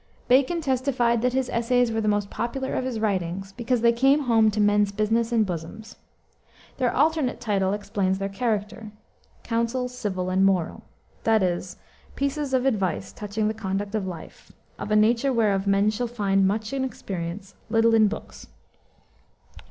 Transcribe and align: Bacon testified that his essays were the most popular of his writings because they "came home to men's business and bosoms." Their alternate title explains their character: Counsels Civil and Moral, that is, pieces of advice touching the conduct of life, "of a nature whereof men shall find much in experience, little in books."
Bacon 0.27 0.61
testified 0.61 1.21
that 1.21 1.33
his 1.33 1.47
essays 1.49 1.91
were 1.91 2.01
the 2.01 2.07
most 2.07 2.31
popular 2.31 2.73
of 2.73 2.85
his 2.85 2.99
writings 2.99 3.51
because 3.51 3.81
they 3.81 3.93
"came 3.93 4.21
home 4.21 4.49
to 4.49 4.59
men's 4.59 4.91
business 4.91 5.31
and 5.31 5.45
bosoms." 5.45 5.95
Their 6.77 6.91
alternate 6.91 7.39
title 7.39 7.71
explains 7.71 8.17
their 8.17 8.27
character: 8.27 8.93
Counsels 9.43 9.95
Civil 9.95 10.31
and 10.31 10.43
Moral, 10.43 10.81
that 11.23 11.43
is, 11.43 11.77
pieces 12.15 12.51
of 12.51 12.65
advice 12.65 13.11
touching 13.11 13.47
the 13.47 13.53
conduct 13.53 13.93
of 13.93 14.07
life, 14.07 14.51
"of 14.79 14.89
a 14.89 14.95
nature 14.95 15.31
whereof 15.31 15.67
men 15.67 15.91
shall 15.91 16.07
find 16.07 16.47
much 16.47 16.73
in 16.73 16.83
experience, 16.83 17.53
little 17.69 17.93
in 17.93 18.07
books." 18.07 18.47